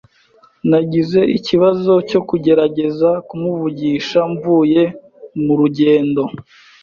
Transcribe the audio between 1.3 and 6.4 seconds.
ikibazo cyo kugerageza kumuvugisha mvuye mu rugendo.